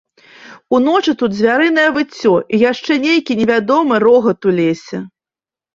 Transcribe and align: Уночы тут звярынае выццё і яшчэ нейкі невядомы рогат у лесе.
Уночы 0.77 1.11
тут 1.19 1.31
звярынае 1.41 1.85
выццё 1.99 2.33
і 2.41 2.55
яшчэ 2.71 2.93
нейкі 3.07 3.39
невядомы 3.45 3.95
рогат 4.07 4.39
у 4.51 4.57
лесе. 4.59 4.97